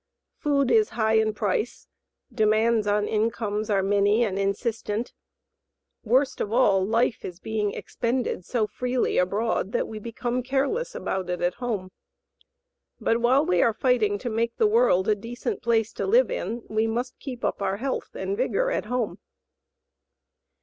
Food 0.39 0.71
is 0.71 0.89
high 0.97 1.13
in 1.21 1.31
price, 1.35 1.87
demands 2.33 2.87
on 2.87 3.07
incomes 3.07 3.69
are 3.69 3.83
many 3.83 4.23
and 4.23 4.39
insistent, 4.39 5.13
worst 6.03 6.41
of 6.41 6.51
all, 6.51 6.83
life 6.83 7.23
is 7.23 7.39
being 7.39 7.75
expended 7.75 8.43
so 8.43 8.65
freely 8.65 9.19
abroad 9.19 9.73
that 9.73 9.87
we 9.87 9.99
become 9.99 10.41
careless 10.41 10.95
about 10.95 11.29
it 11.29 11.39
at 11.39 11.53
home. 11.53 11.91
But 12.99 13.21
while 13.21 13.45
we 13.45 13.61
are 13.61 13.73
fighting 13.73 14.17
to 14.17 14.29
make 14.31 14.57
the 14.57 14.65
world 14.65 15.07
a 15.07 15.13
decent 15.13 15.61
place 15.61 15.93
to 15.93 16.07
live 16.07 16.31
in, 16.31 16.63
we 16.67 16.87
must 16.87 17.19
keep 17.19 17.45
up 17.45 17.61
our 17.61 17.77
health 17.77 18.15
and 18.15 18.35
vigor 18.35 18.71
at 18.71 18.85
home. 18.85 19.19